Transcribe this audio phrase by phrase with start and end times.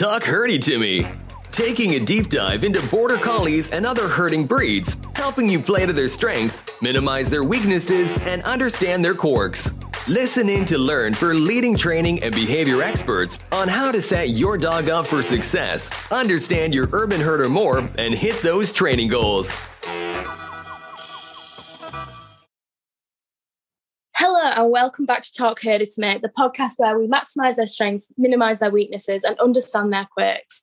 [0.00, 1.06] Talk Herdy to Me.
[1.50, 5.92] Taking a deep dive into border collies and other herding breeds, helping you play to
[5.92, 9.74] their strengths, minimize their weaknesses, and understand their quirks.
[10.08, 14.56] Listen in to learn for leading training and behavior experts on how to set your
[14.56, 19.58] dog up for success, understand your urban herder more, and hit those training goals.
[24.70, 28.60] Welcome back to Talk Herdy to Me, the podcast where we maximize their strengths, minimize
[28.60, 30.62] their weaknesses, and understand their quirks.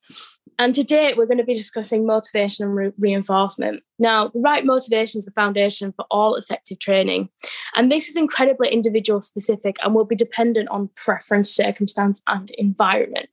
[0.57, 3.83] And today we're going to be discussing motivation and re- reinforcement.
[3.99, 7.29] Now, the right motivation is the foundation for all effective training.
[7.75, 13.27] And this is incredibly individual specific and will be dependent on preference, circumstance, and environment.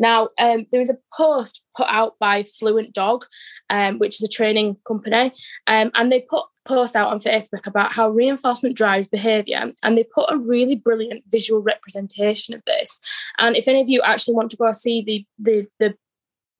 [0.00, 3.26] Now, um, there was a post put out by Fluent Dog,
[3.70, 5.32] um, which is a training company,
[5.66, 10.04] um, and they put post out on Facebook about how reinforcement drives behavior, and they
[10.04, 13.00] put a really brilliant visual representation of this.
[13.38, 15.94] And if any of you actually want to go see the the, the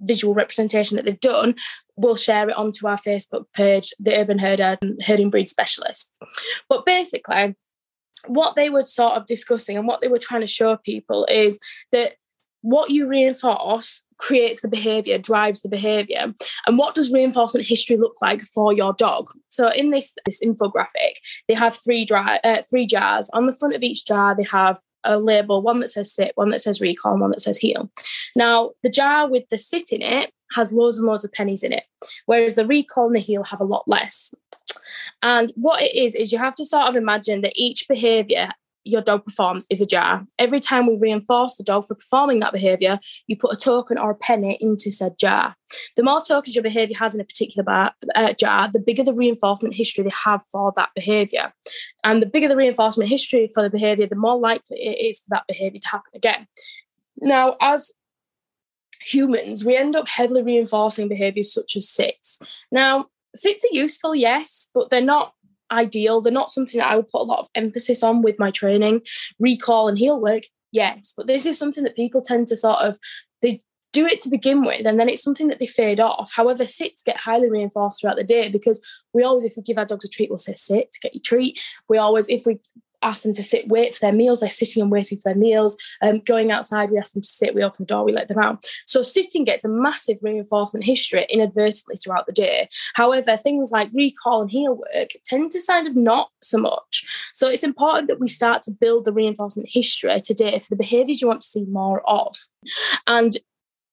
[0.01, 1.55] visual representation that they've done,
[1.97, 6.19] we'll share it onto our Facebook page, the Urban Herder um, Herding Breed Specialists.
[6.69, 7.57] But basically,
[8.27, 11.59] what they were sort of discussing and what they were trying to show people is
[11.93, 12.15] that
[12.63, 16.33] what you reinforce creates the behavior, drives the behavior.
[16.67, 19.31] And what does reinforcement history look like for your dog?
[19.49, 21.17] So in this, this infographic,
[21.49, 23.31] they have three, dry, uh, three jars.
[23.33, 26.51] On the front of each jar, they have a label, one that says sit, one
[26.51, 27.91] that says recall, and one that says heel.
[28.35, 31.73] Now, the jar with the sit in it has loads and loads of pennies in
[31.73, 31.85] it,
[32.27, 34.35] whereas the recall and the heel have a lot less.
[35.23, 38.51] And what it is, is you have to sort of imagine that each behavior
[38.87, 40.25] your dog performs is a jar.
[40.39, 44.11] Every time we reinforce the dog for performing that behavior, you put a token or
[44.11, 45.57] a penny into said jar.
[45.97, 49.13] The more tokens your behavior has in a particular bar, uh, jar, the bigger the
[49.13, 51.53] reinforcement history they have for that behavior.
[52.05, 55.31] And the bigger the reinforcement history for the behavior, the more likely it is for
[55.31, 56.47] that behavior to happen again.
[57.19, 57.93] Now, as
[59.03, 62.39] humans, we end up heavily reinforcing behaviors such as sits.
[62.71, 65.33] Now, sits are useful, yes, but they're not
[65.71, 66.21] ideal.
[66.21, 69.03] They're not something that I would put a lot of emphasis on with my training.
[69.41, 72.99] Recall and heel work, yes, but this is something that people tend to sort of
[73.43, 73.61] they
[73.93, 76.33] do it to begin with, and then it's something that they fade off.
[76.35, 78.85] However, sits get highly reinforced throughout the day because
[79.15, 81.63] we always, if we give our dogs a treat, we'll say sit, get your treat.
[81.89, 82.59] We always, if we
[83.07, 84.41] ask them to sit, wait for their meals.
[84.41, 85.77] They're sitting and waiting for their meals.
[86.03, 87.55] Um, going outside, we ask them to sit.
[87.55, 88.65] We open the door, we let them out.
[88.87, 92.69] So sitting gets a massive reinforcement history inadvertently throughout the day.
[92.95, 97.31] However, things like recall and heel work tend to kind of not so much.
[97.33, 101.21] So it's important that we start to build the reinforcement history today for the behaviours
[101.21, 102.37] you want to see more of.
[103.07, 103.37] And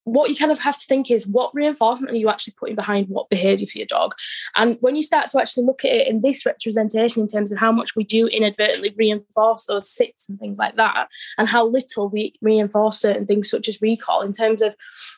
[0.04, 3.08] what you kind of have to think is what reinforcement are you actually putting behind
[3.08, 4.14] what behavior for your dog?
[4.54, 7.58] And when you start to actually look at it in this representation in terms of
[7.58, 12.08] how much we do inadvertently reinforce those sits and things like that, and how little
[12.08, 14.76] we reinforce certain things such as recall, in terms of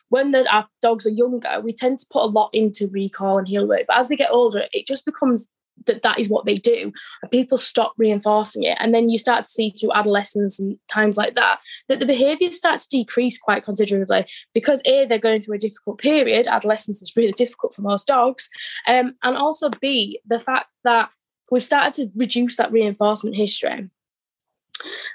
[0.09, 3.47] when the, our dogs are younger, we tend to put a lot into recall and
[3.47, 3.85] heel work.
[3.87, 5.47] But as they get older, it just becomes
[5.87, 6.91] that that is what they do.
[7.21, 8.77] And people stop reinforcing it.
[8.79, 11.59] And then you start to see through adolescence and times like that
[11.89, 14.25] that the behavior starts to decrease quite considerably.
[14.53, 16.47] Because a they're going through a difficult period.
[16.47, 18.49] Adolescence is really difficult for most dogs.
[18.85, 21.09] Um, and also b the fact that
[21.51, 23.89] we've started to reduce that reinforcement history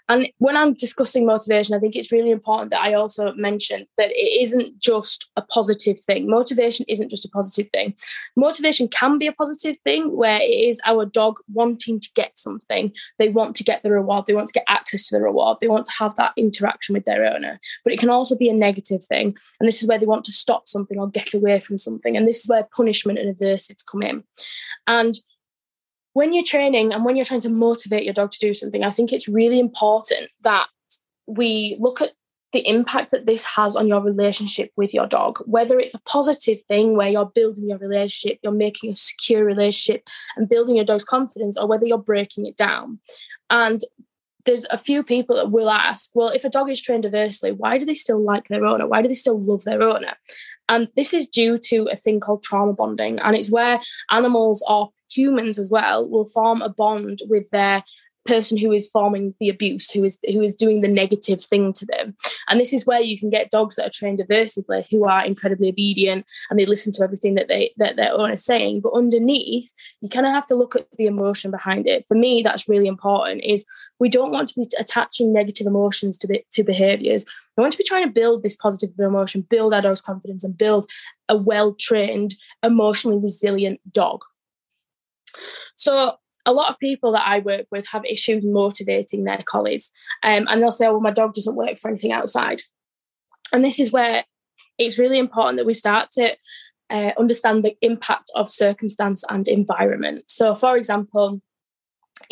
[0.09, 4.11] and when I'm discussing motivation, I think it's really important that I also mention that
[4.11, 6.29] it isn't just a positive thing.
[6.29, 7.95] Motivation isn't just a positive thing.
[8.37, 12.93] Motivation can be a positive thing where it is our dog wanting to get something.
[13.19, 15.69] They want to get the reward, they want to get access to the reward, they
[15.69, 17.61] want to have that interaction with their owner.
[17.85, 19.37] But it can also be a negative thing.
[19.61, 22.17] And this is where they want to stop something or get away from something.
[22.17, 24.25] And this is where punishment and aversives come in.
[24.87, 25.19] And
[26.15, 28.91] when you're training and when you're trying to motivate your dog to do something, I
[28.91, 30.67] think it's really important that
[31.27, 32.11] we look at
[32.53, 36.59] the impact that this has on your relationship with your dog, whether it's a positive
[36.69, 40.07] thing where you're building your relationship, you're making a secure relationship
[40.37, 43.01] and building your dog's confidence, or whether you're breaking it down.
[43.49, 43.81] And
[44.45, 47.79] there's a few people that will ask, well, if a dog is trained aversely, why
[47.79, 48.87] do they still like their owner?
[48.87, 50.15] Why do they still love their owner?
[50.73, 53.19] And this is due to a thing called trauma bonding.
[53.21, 53.79] And it's where
[54.11, 57.85] animals or humans as well will form a bond with their
[58.25, 61.85] person who is forming the abuse, who is who is doing the negative thing to
[61.85, 62.15] them.
[62.49, 65.69] And this is where you can get dogs that are trained aversively, who are incredibly
[65.69, 68.81] obedient and they listen to everything that they that their owner is saying.
[68.81, 69.71] But underneath,
[70.01, 72.07] you kind of have to look at the emotion behind it.
[72.07, 73.43] For me, that's really important.
[73.45, 73.67] Is
[73.99, 77.27] we don't want to be attaching negative emotions to be, to behaviors.
[77.57, 80.57] We want to be trying to build this positive emotion, build our dog's confidence, and
[80.57, 80.91] build
[81.29, 84.23] a well trained, emotionally resilient dog.
[85.77, 86.13] So
[86.45, 89.91] a lot of people that I work with have issues motivating their collies.
[90.23, 92.63] Um, and they'll say, well, my dog doesn't work for anything outside.
[93.53, 94.25] And this is where
[94.79, 96.37] it's really important that we start to
[96.91, 100.25] uh, understand the impact of circumstance and environment.
[100.29, 101.41] So, for example,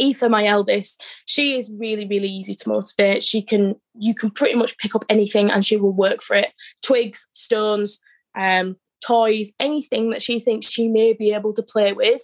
[0.01, 3.23] Aoife, my eldest, she is really, really easy to motivate.
[3.23, 6.53] She can, you can pretty much pick up anything and she will work for it.
[6.83, 8.01] Twigs, stones,
[8.35, 12.23] um, toys, anything that she thinks she may be able to play with,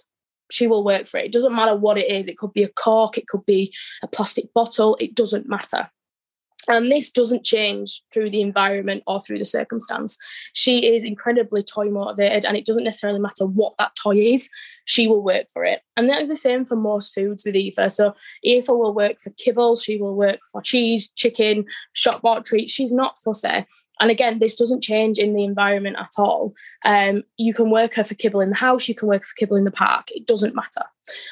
[0.49, 1.25] she will work for it.
[1.25, 2.27] It doesn't matter what it is.
[2.27, 5.89] It could be a cork, it could be a plastic bottle, it doesn't matter.
[6.67, 10.17] And this doesn't change through the environment or through the circumstance.
[10.53, 14.49] She is incredibly toy motivated, and it doesn't necessarily matter what that toy is,
[14.85, 15.81] she will work for it.
[15.97, 17.91] And that is the same for most foods with Aoife.
[17.91, 18.15] So,
[18.45, 22.71] Aoife will work for kibble, she will work for cheese, chicken, shop bought treats.
[22.71, 23.65] She's not fussy.
[23.99, 26.53] And again, this doesn't change in the environment at all.
[26.85, 29.57] Um, you can work her for kibble in the house, you can work for kibble
[29.57, 30.83] in the park, it doesn't matter.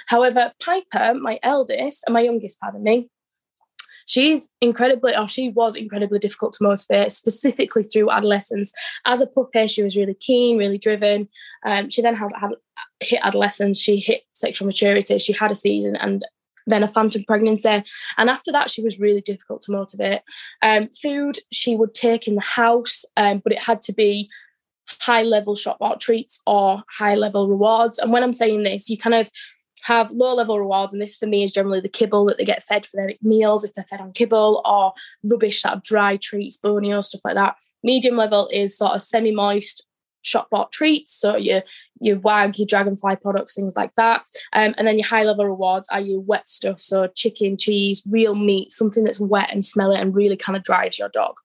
[0.07, 3.09] However, Piper, my eldest, and my youngest, pardon me,
[4.05, 8.71] she's incredibly, or she was incredibly difficult to motivate, specifically through adolescence.
[9.05, 11.27] As a puppy, she was really keen, really driven.
[11.65, 12.51] Um, she then had, had
[12.99, 16.25] hit adolescence, she hit sexual maturity, she had a season, and
[16.67, 17.83] then a phantom pregnancy.
[18.17, 20.21] And after that, she was really difficult to motivate.
[20.61, 24.29] Um, food she would take in the house, um, but it had to be
[25.01, 27.97] high level shop bought treats or high level rewards.
[27.97, 29.29] And when I'm saying this, you kind of
[29.85, 30.93] have low level rewards.
[30.93, 33.63] And this for me is generally the kibble that they get fed for their meals
[33.63, 34.93] if they're fed on kibble or
[35.23, 37.55] rubbish sort of dry treats, bonio, stuff like that.
[37.83, 39.85] Medium level is sort of semi moist
[40.23, 41.13] shop bought treats.
[41.13, 41.61] So your
[42.01, 44.23] your Wagg, your dragonfly products, things like that.
[44.53, 46.79] Um, and then your high level rewards are your wet stuff.
[46.79, 50.97] So chicken, cheese, real meat, something that's wet and smelly and really kind of drives
[50.97, 51.35] your dog.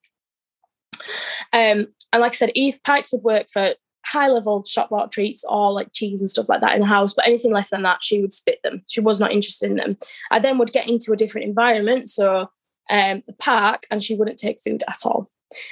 [1.53, 5.45] Um, and like I said, Eve Pikes would work for high level shop bought treats
[5.49, 8.03] or like cheese and stuff like that in the house, but anything less than that,
[8.03, 8.83] she would spit them.
[8.89, 9.97] She was not interested in them.
[10.31, 12.51] I then would get into a different environment, so
[12.89, 15.29] um, the park, and she wouldn't take food at all.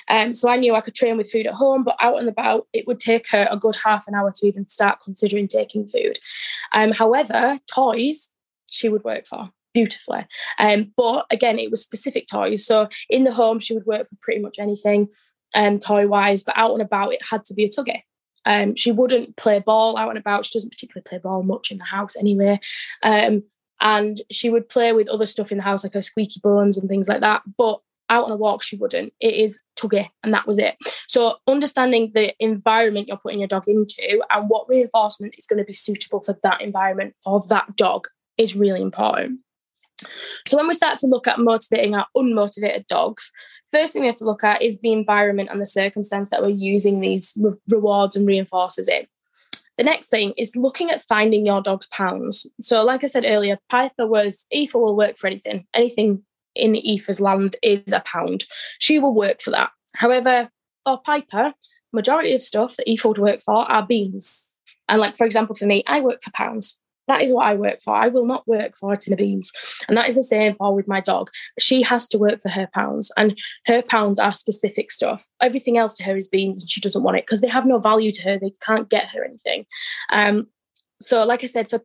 [0.08, 2.66] Um, so I knew I could train with food at home, but out and about,
[2.72, 6.18] it would take her a good half an hour to even start considering taking food.
[6.72, 8.32] Um, however, toys
[8.70, 10.26] she would work for beautifully.
[10.58, 12.66] Um, but again, it was specific toys.
[12.66, 15.08] So in the home, she would work for pretty much anything
[15.54, 18.02] um, toy wise, but out and about, it had to be a tuggy.
[18.48, 20.46] Um, she wouldn't play ball out and about.
[20.46, 22.58] She doesn't particularly play ball much in the house anyway.
[23.02, 23.42] Um,
[23.80, 26.88] and she would play with other stuff in the house, like her squeaky bones and
[26.88, 27.42] things like that.
[27.58, 29.12] But out on a walk, she wouldn't.
[29.20, 30.76] It is tuggy, and that was it.
[31.06, 35.64] So, understanding the environment you're putting your dog into and what reinforcement is going to
[35.64, 38.08] be suitable for that environment for that dog
[38.38, 39.40] is really important.
[40.46, 43.30] So, when we start to look at motivating our unmotivated dogs,
[43.70, 46.48] first thing we have to look at is the environment and the circumstance that we're
[46.48, 49.06] using these re- rewards and reinforcers in.
[49.76, 52.46] The next thing is looking at finding your dog's pounds.
[52.60, 55.66] So, like I said earlier, Piper was Aoife will work for anything.
[55.72, 56.24] Anything
[56.56, 58.44] in Aoife's land is a pound.
[58.80, 59.70] She will work for that.
[59.94, 60.50] However,
[60.84, 61.54] for Piper,
[61.92, 64.48] majority of stuff that Aoife would work for are beans.
[64.88, 66.80] And like for example, for me, I work for pounds.
[67.08, 67.94] That is what I work for.
[67.94, 69.52] I will not work for a tin of beans.
[69.88, 71.30] And that is the same for with my dog.
[71.58, 75.26] She has to work for her pounds, and her pounds are specific stuff.
[75.40, 77.78] Everything else to her is beans, and she doesn't want it because they have no
[77.78, 78.38] value to her.
[78.38, 79.66] They can't get her anything.
[80.12, 80.48] Um,
[81.00, 81.82] so, like I said, for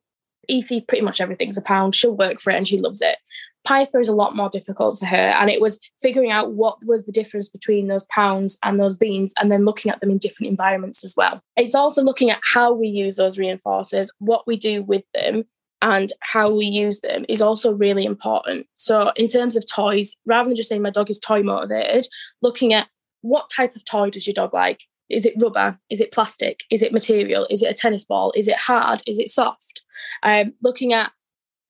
[0.49, 1.95] Aoife, pretty much everything's a pound.
[1.95, 3.17] She'll work for it and she loves it.
[3.63, 5.15] Piper is a lot more difficult for her.
[5.15, 9.33] And it was figuring out what was the difference between those pounds and those beans,
[9.39, 11.41] and then looking at them in different environments as well.
[11.55, 15.45] It's also looking at how we use those reinforcers, what we do with them,
[15.81, 18.67] and how we use them is also really important.
[18.73, 22.07] So, in terms of toys, rather than just saying my dog is toy motivated,
[22.41, 22.87] looking at
[23.21, 24.83] what type of toy does your dog like?
[25.09, 25.79] Is it rubber?
[25.89, 26.61] Is it plastic?
[26.69, 27.47] Is it material?
[27.49, 28.31] Is it a tennis ball?
[28.35, 29.01] Is it hard?
[29.05, 29.83] Is it soft?
[30.23, 31.11] Um, looking at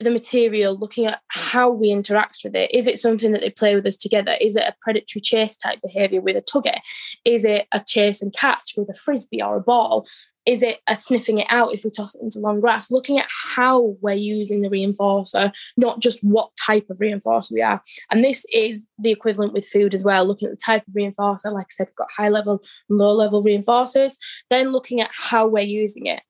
[0.04, 2.74] the material, looking at how we interact with it.
[2.74, 4.36] Is it something that they play with us together?
[4.40, 6.78] Is it a predatory chase type behavior with a tugger?
[7.26, 10.06] Is it a chase and catch with a frisbee or a ball?
[10.46, 12.92] Is it a sniffing it out if we toss it into long grass?
[12.92, 17.82] Looking at how we're using the reinforcer, not just what type of reinforcer we are.
[18.12, 21.54] And this is the equivalent with food as well, looking at the type of reinforcer.
[21.54, 24.18] Like I said, we've got high level and low level reinforcers.
[24.50, 26.22] Then looking at how we're using it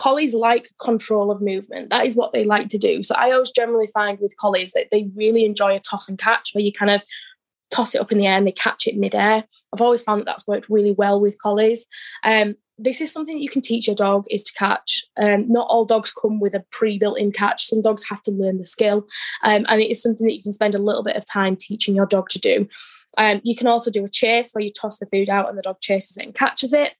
[0.00, 1.90] collies like control of movement.
[1.90, 3.02] That is what they like to do.
[3.02, 6.52] So I always generally find with collies that they really enjoy a toss and catch
[6.54, 7.04] where you kind of
[7.70, 9.44] toss it up in the air and they catch it midair.
[9.72, 11.86] I've always found that that's worked really well with collies.
[12.24, 15.04] Um, this is something that you can teach your dog is to catch.
[15.18, 17.66] Um, not all dogs come with a pre-built-in catch.
[17.66, 19.06] Some dogs have to learn the skill,
[19.42, 21.94] um, and it is something that you can spend a little bit of time teaching
[21.94, 22.66] your dog to do.
[23.18, 25.62] Um, you can also do a chase where you toss the food out and the
[25.62, 26.94] dog chases it and catches it.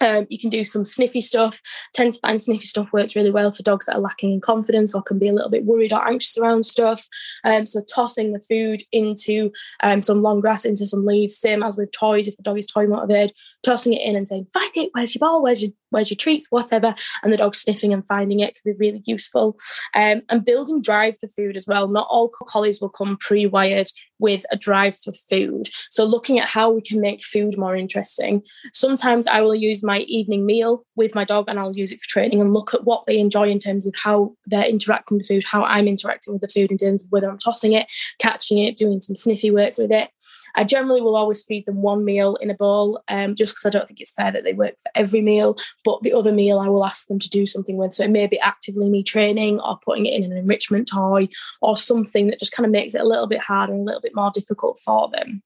[0.00, 1.60] Um, you can do some sniffy stuff.
[1.94, 4.94] Tend to find sniffy stuff works really well for dogs that are lacking in confidence
[4.94, 7.06] or can be a little bit worried or anxious around stuff.
[7.44, 9.50] Um, so tossing the food into
[9.82, 12.28] um, some long grass, into some leaves, same as with toys.
[12.28, 14.90] If the dog is toy motivated, tossing it in and saying, "Find it.
[14.92, 15.42] Where's your ball?
[15.42, 16.48] Where's your where's your treats?
[16.50, 19.58] Whatever." And the dog sniffing and finding it can be really useful.
[19.94, 21.88] Um, and building drive for food as well.
[21.88, 25.64] Not all collies will come pre-wired with a drive for food.
[25.90, 28.42] So looking at how we can make food more interesting.
[28.72, 32.08] Sometimes I will use my evening meal with my dog and I'll use it for
[32.08, 35.34] training and look at what they enjoy in terms of how they're interacting with the
[35.34, 38.58] food, how I'm interacting with the food in terms of whether I'm tossing it, catching
[38.58, 40.10] it, doing some sniffy work with it.
[40.54, 43.70] I generally will always feed them one meal in a bowl um, just because I
[43.70, 45.56] don't think it's fair that they work for every meal.
[45.84, 47.94] But the other meal I will ask them to do something with.
[47.94, 51.28] So it may be actively me training or putting it in an enrichment toy
[51.60, 54.00] or something that just kind of makes it a little bit harder and a little
[54.00, 55.42] bit more difficult for them.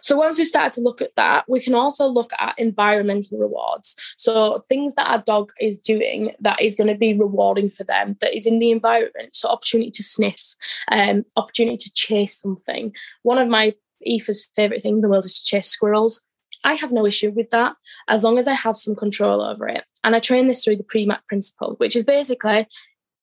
[0.00, 3.96] So once we start to look at that, we can also look at environmental rewards.
[4.16, 8.16] So things that our dog is doing that is going to be rewarding for them,
[8.20, 9.34] that is in the environment.
[9.34, 10.54] So opportunity to sniff,
[10.90, 12.94] um, opportunity to chase something.
[13.22, 13.74] One of my
[14.06, 16.24] Aoife's favourite thing in the world is to chase squirrels.
[16.64, 17.76] I have no issue with that
[18.08, 19.84] as long as I have some control over it.
[20.04, 22.66] And I train this through the Premack principle, which is basically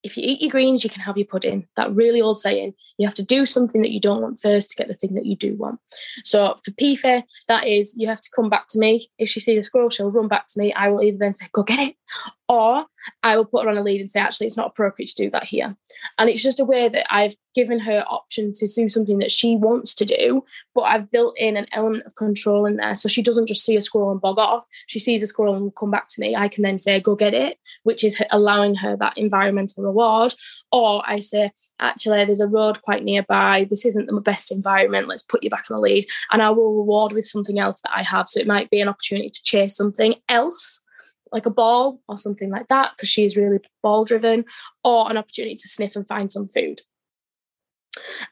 [0.06, 1.68] if you eat your greens, you can have your pudding.
[1.78, 2.76] That really old saying.
[3.00, 5.26] You have to do something that you don't want first to get the thing that
[5.26, 5.80] you do want.
[6.24, 9.08] So for Pifa, that is you have to come back to me.
[9.18, 10.72] If she sees a squirrel, she'll run back to me.
[10.74, 11.96] I will either then say, go get it,
[12.48, 12.86] or
[13.24, 15.30] I will put her on a lead and say, actually, it's not appropriate to do
[15.32, 15.76] that here.
[16.18, 19.56] And it's just a way that I've given her option to do something that she
[19.56, 20.44] wants to do,
[20.76, 22.94] but I've built in an element of control in there.
[22.96, 24.66] So she doesn't just see a squirrel and bog off.
[24.88, 26.36] She sees a squirrel and come back to me.
[26.36, 30.36] I can then say, go get it, which is allowing her that environmental reward.
[30.72, 33.66] Or I say, actually, there's a road quite nearby.
[33.70, 35.08] This isn't the best environment.
[35.08, 36.06] Let's put you back on the lead.
[36.32, 38.30] And I will reward with something else that I have.
[38.30, 40.85] So it might be an opportunity to chase something else
[41.36, 44.46] like a ball or something like that because she is really ball driven,
[44.84, 46.82] or an opportunity to sniff and find some food.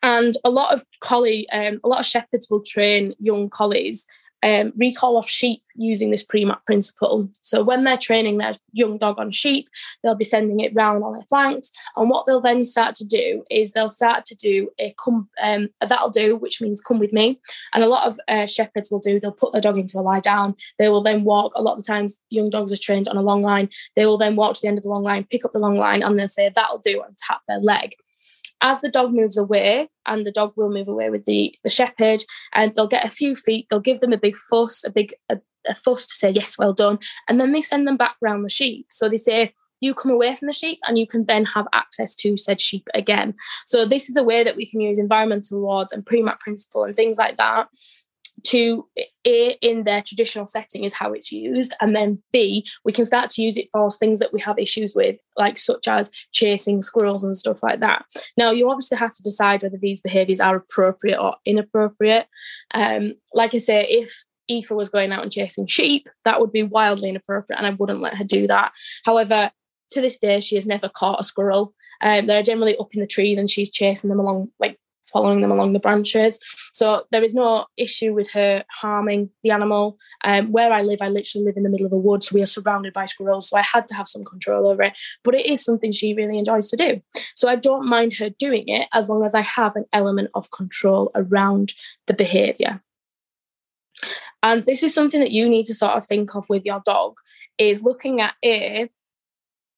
[0.02, 4.08] And a lot of collie, um, a lot of shepherds will train young collies
[4.44, 7.30] um, recall off sheep using this Premack principle.
[7.42, 9.70] So when they're training their young dog on sheep,
[10.04, 11.72] they'll be sending it round on their flanks.
[11.96, 15.70] And what they'll then start to do is they'll start to do a come, um,
[15.82, 17.40] a that'll do, which means come with me.
[17.74, 20.20] And a lot of uh, shepherds will do, they'll put their dog into a lie
[20.20, 20.56] down.
[20.78, 21.54] They will then walk.
[21.56, 23.70] A lot of the times, young dogs are trained on a long line.
[23.96, 25.78] They will then walk to the end of the long line, pick up the long
[25.78, 27.96] line, and they'll say, that'll do, and tap their leg
[28.64, 32.24] as the dog moves away, and the dog will move away with the, the shepherd,
[32.54, 35.38] and they'll get a few feet, they'll give them a big fuss, a big a,
[35.68, 36.98] a fuss to say, yes, well done.
[37.28, 38.88] And then they send them back round the sheep.
[38.90, 42.16] So they say, you come away from the sheep and you can then have access
[42.16, 43.36] to said sheep again.
[43.66, 46.96] So this is a way that we can use environmental rewards and Premack principle and
[46.96, 47.68] things like that
[48.44, 48.88] to
[49.26, 53.30] a in their traditional setting is how it's used and then b we can start
[53.30, 57.24] to use it for things that we have issues with like such as chasing squirrels
[57.24, 58.06] and stuff like that
[58.38, 62.28] now you obviously have to decide whether these behaviors are appropriate or inappropriate
[62.74, 66.64] um, like i say if Aoife was going out and chasing sheep, that would be
[66.64, 68.74] wildly inappropriate, and I wouldn't let her do that.
[69.06, 69.52] However,
[69.92, 71.74] to this day, she has never caught a squirrel.
[72.02, 74.78] Um, they're generally up in the trees, and she's chasing them along like
[75.12, 76.40] following them along the branches.
[76.72, 79.98] So there is no issue with her harming the animal.
[80.24, 82.42] Um, where I live, I literally live in the middle of a wood, so we
[82.42, 83.50] are surrounded by squirrels.
[83.50, 84.98] So I had to have some control over it.
[85.24, 87.02] But it is something she really enjoys to do.
[87.36, 90.52] So I don't mind her doing it as long as I have an element of
[90.52, 91.74] control around
[92.08, 92.82] the behaviour.
[94.42, 97.16] And this is something that you need to sort of think of with your dog
[97.58, 98.90] is looking at a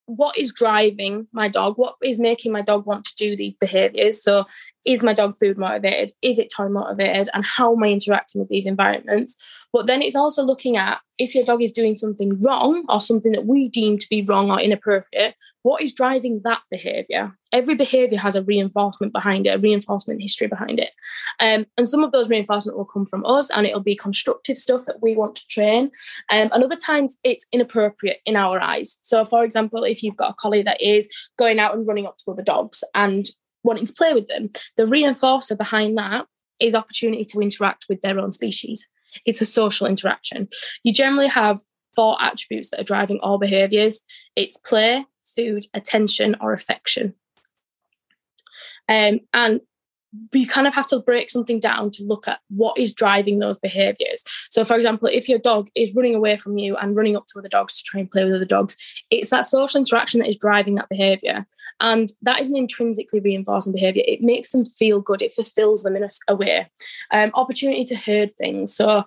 [0.07, 1.75] what is driving my dog?
[1.77, 4.21] What is making my dog want to do these behaviors?
[4.21, 4.45] So
[4.85, 6.11] is my dog food motivated?
[6.21, 7.29] Is it toy motivated?
[7.33, 9.35] And how am i interacting with these environments?
[9.73, 13.31] But then it's also looking at if your dog is doing something wrong or something
[13.31, 15.35] that we deem to be wrong or inappropriate
[15.65, 20.47] what is driving that behavior every behavior has a reinforcement behind it a reinforcement history
[20.47, 20.91] behind it
[21.39, 24.85] um, and some of those reinforcement will come from us and it'll be constructive stuff
[24.85, 25.85] that we want to train
[26.31, 30.31] um, and other times it's inappropriate in our eyes so for example if you've got
[30.31, 33.29] a collie that is going out and running up to other dogs and
[33.65, 34.49] wanting to play with them.
[34.77, 36.27] The reinforcer behind that
[36.61, 38.87] is opportunity to interact with their own species.
[39.25, 40.47] It's a social interaction.
[40.83, 41.59] You generally have
[41.95, 44.01] four attributes that are driving all behaviors
[44.35, 47.13] it's play, food, attention, or affection.
[48.87, 49.61] Um, and
[50.31, 53.59] you kind of have to break something down to look at what is driving those
[53.59, 54.23] behaviors.
[54.49, 57.39] So, for example, if your dog is running away from you and running up to
[57.39, 58.77] other dogs to try and play with other dogs,
[59.09, 61.45] it's that social interaction that is driving that behavior.
[61.79, 64.03] And that is an intrinsically reinforcing behavior.
[64.07, 66.69] It makes them feel good, it fulfills them in a, a way.
[67.11, 68.75] Um, opportunity to herd things.
[68.75, 69.03] So,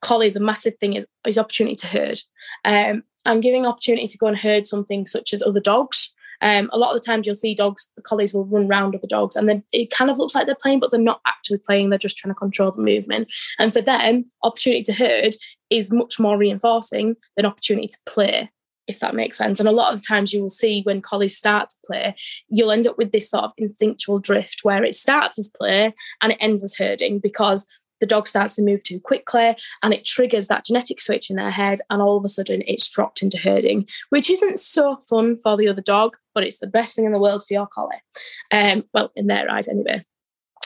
[0.00, 2.20] collies, a massive thing is, is opportunity to herd.
[2.64, 6.14] Um, and giving opportunity to go and herd something such as other dogs.
[6.40, 9.36] Um, a lot of the times you'll see dogs, collies will run around other dogs
[9.36, 11.90] and then it kind of looks like they're playing, but they're not actually playing.
[11.90, 13.28] They're just trying to control the movement.
[13.58, 15.34] And for them, opportunity to herd
[15.70, 18.50] is much more reinforcing than opportunity to play
[18.88, 19.60] if that makes sense.
[19.60, 22.16] And a lot of the times you will see when collies start to play,
[22.48, 26.32] you'll end up with this sort of instinctual drift where it starts as play and
[26.32, 27.66] it ends as herding because
[28.00, 31.50] the dog starts to move too quickly and it triggers that genetic switch in their
[31.50, 35.56] head and all of a sudden it's dropped into herding which isn't so fun for
[35.56, 38.02] the other dog but it's the best thing in the world for your collie
[38.50, 40.02] um, well in their eyes anyway.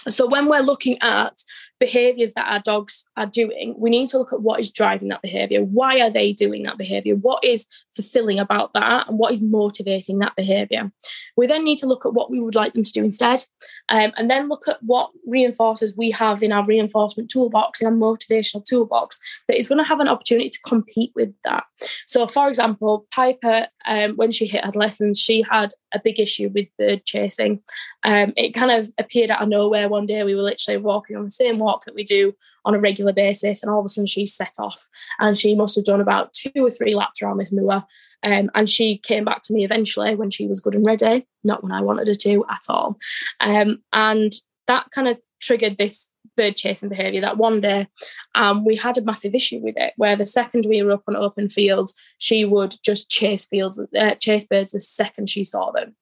[0.09, 1.35] So when we're looking at
[1.83, 5.21] behaviors that our dogs are doing, we need to look at what is driving that
[5.21, 5.65] behavior.
[5.65, 7.17] Why are they doing that behavior?
[7.17, 9.09] What is fulfilling about that?
[9.09, 10.93] And what is motivating that behavior?
[11.37, 13.45] We then need to look at what we would like them to do instead.
[13.89, 17.93] Um, and then look at what reinforcers we have in our reinforcement toolbox, in our
[17.93, 21.65] motivational toolbox, that is going to have an opportunity to compete with that.
[22.07, 26.69] So, for example, Piper, um, when she hit adolescence, she had a big issue with
[26.79, 27.61] bird chasing.
[28.05, 30.23] Um, it kind of appeared out of nowhere one day.
[30.23, 33.63] We were literally walking on the same walk that we do on a regular basis.
[33.63, 34.89] And all of a sudden she set off
[35.19, 37.85] and she must have done about two or three laps around this moor.
[38.23, 41.63] Um, and she came back to me eventually when she was good and ready, not
[41.63, 42.99] when I wanted her to at all.
[43.41, 44.33] Um, and
[44.67, 47.87] that kind of triggered this bird chasing behaviour that one day
[48.35, 51.15] um, we had a massive issue with it where the second we were up on
[51.15, 55.95] open fields she would just chase fields uh, chase birds the second she saw them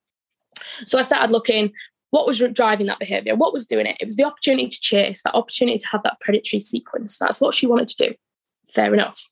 [0.87, 1.73] so I started looking
[2.11, 3.37] what was driving that behavior?
[3.37, 3.97] What was doing it?
[4.01, 7.19] It was the opportunity to chase, that opportunity to have that predatory sequence.
[7.19, 8.15] That's what she wanted to do.
[8.73, 9.29] Fair enough.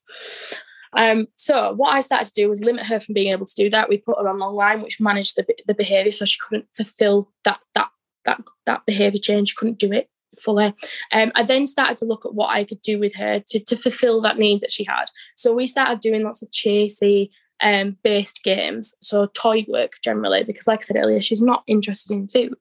[0.93, 3.69] Um, so what I started to do was limit her from being able to do
[3.69, 3.89] that.
[3.89, 7.31] We put her on long line, which managed the, the behavior, so she couldn't fulfill
[7.43, 7.89] that that
[8.25, 9.49] that that behavior change.
[9.49, 10.09] She couldn't do it
[10.39, 10.73] fully.
[11.11, 13.75] Um, I then started to look at what I could do with her to, to
[13.75, 15.05] fulfill that need that she had.
[15.35, 17.29] So we started doing lots of chasey
[17.61, 22.13] um, based games, so toy work generally, because like I said earlier, she's not interested
[22.13, 22.55] in food.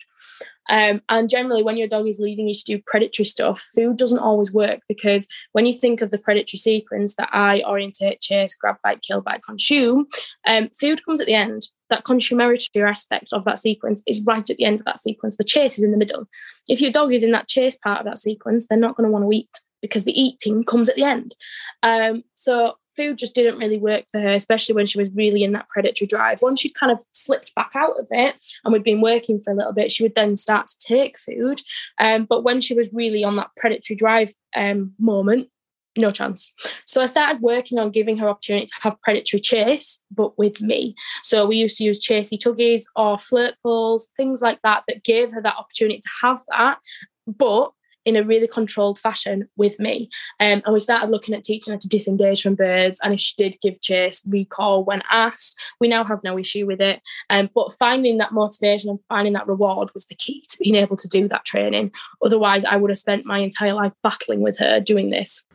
[0.68, 4.18] Um, and generally, when your dog is leaving you to do predatory stuff, food doesn't
[4.18, 8.76] always work because when you think of the predatory sequence, that I orientate, chase, grab,
[8.82, 10.06] bite, kill, bite, consume,
[10.46, 11.62] um, food comes at the end.
[11.90, 15.36] That consummatory aspect of that sequence is right at the end of that sequence.
[15.36, 16.28] The chase is in the middle.
[16.68, 19.10] If your dog is in that chase part of that sequence, they're not going to
[19.10, 19.48] want to eat
[19.80, 21.34] because the eating comes at the end.
[21.82, 25.52] Um, so food just didn't really work for her, especially when she was really in
[25.52, 26.42] that predatory drive.
[26.42, 28.34] Once she'd kind of slipped back out of it
[28.64, 31.60] and we'd been working for a little bit, she would then start to take food.
[31.98, 35.48] Um, but when she was really on that predatory drive um, moment,
[35.96, 36.52] no chance.
[36.86, 40.94] So I started working on giving her opportunity to have predatory chase, but with me.
[41.22, 45.32] So we used to use chasey tuggies or flirt balls, things like that, that gave
[45.32, 46.78] her that opportunity to have that,
[47.26, 47.72] but
[48.08, 50.08] in a really controlled fashion with me.
[50.40, 52.98] Um, and we started looking at teaching her to disengage from birds.
[53.04, 55.60] And if she did give chase, recall when asked.
[55.78, 57.02] We now have no issue with it.
[57.28, 60.96] Um, but finding that motivation and finding that reward was the key to being able
[60.96, 61.92] to do that training.
[62.24, 65.46] Otherwise, I would have spent my entire life battling with her doing this.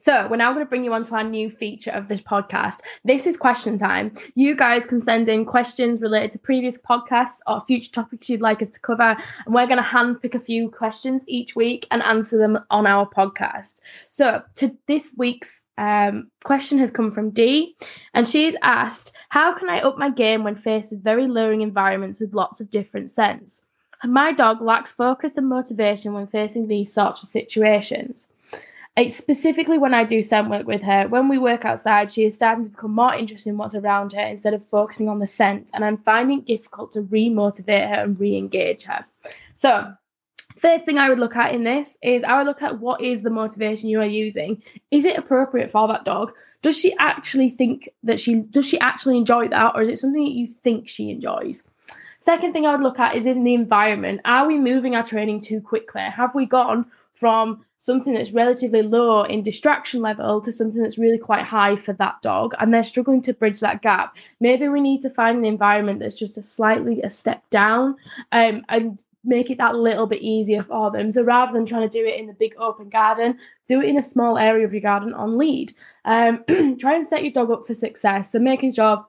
[0.00, 2.76] So, we're now going to bring you on to our new feature of this podcast.
[3.04, 4.12] This is question time.
[4.36, 8.62] You guys can send in questions related to previous podcasts or future topics you'd like
[8.62, 9.16] us to cover.
[9.44, 13.10] And we're going to handpick a few questions each week and answer them on our
[13.10, 13.80] podcast.
[14.08, 17.74] So, to this week's um, question has come from Dee,
[18.14, 22.20] and she's asked, How can I up my game when faced with very luring environments
[22.20, 23.62] with lots of different scents?
[24.04, 28.28] My dog lacks focus and motivation when facing these sorts of situations.
[28.96, 31.06] It's specifically when I do scent work with her.
[31.06, 34.20] When we work outside, she is starting to become more interested in what's around her
[34.20, 38.18] instead of focusing on the scent, and I'm finding it difficult to re-motivate her and
[38.18, 39.06] re-engage her.
[39.54, 39.94] So,
[40.56, 43.22] first thing I would look at in this is I would look at what is
[43.22, 44.62] the motivation you are using.
[44.90, 46.32] Is it appropriate for that dog?
[46.60, 50.24] Does she actually think that she does she actually enjoy that, or is it something
[50.24, 51.62] that you think she enjoys?
[52.18, 54.20] Second thing I would look at is in the environment.
[54.24, 56.02] Are we moving our training too quickly?
[56.02, 61.18] Have we gone from something that's relatively low in distraction level to something that's really
[61.18, 64.16] quite high for that dog and they're struggling to bridge that gap.
[64.40, 67.96] Maybe we need to find an environment that's just a slightly a step down
[68.32, 71.10] um, and make it that little bit easier for them.
[71.10, 73.38] So rather than trying to do it in the big open garden
[73.68, 75.74] do it in a small area of your garden on lead.
[76.04, 76.44] Um,
[76.80, 78.32] try and set your dog up for success.
[78.32, 79.06] So making sure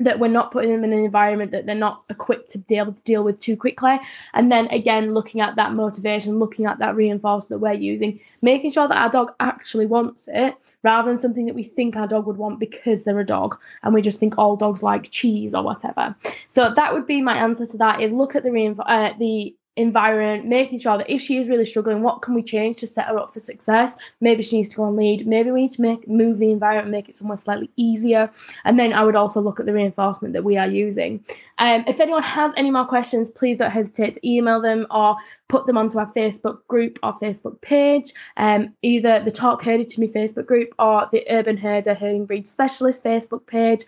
[0.00, 2.92] that we're not putting them in an environment that they're not equipped to be able
[2.92, 3.98] to deal with too quickly.
[4.34, 8.72] And then again, looking at that motivation, looking at that reinforcement that we're using, making
[8.72, 12.26] sure that our dog actually wants it rather than something that we think our dog
[12.26, 15.62] would want because they're a dog and we just think all dogs like cheese or
[15.62, 16.14] whatever.
[16.48, 19.54] So that would be my answer to that is look at the reinf- uh, the
[19.80, 23.06] environment, making sure that if she is really struggling, what can we change to set
[23.06, 23.96] her up for success?
[24.20, 25.26] Maybe she needs to go on lead.
[25.26, 28.30] Maybe we need to make move the environment, make it somewhere slightly easier.
[28.64, 31.24] And then I would also look at the reinforcement that we are using.
[31.58, 35.16] Um, if anyone has any more questions, please don't hesitate to email them or
[35.48, 40.00] put them onto our Facebook group or Facebook page, um, either the Talk Herdy to
[40.00, 43.84] Me Facebook group or the Urban Herder Herding Breed Specialist Facebook page.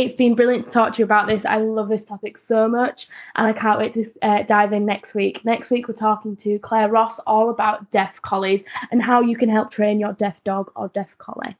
[0.00, 1.44] It's been brilliant to talk to you about this.
[1.44, 5.14] I love this topic so much, and I can't wait to uh, dive in next
[5.14, 5.44] week.
[5.44, 9.50] Next week, we're talking to Claire Ross all about deaf collies and how you can
[9.50, 11.54] help train your deaf dog or deaf collie.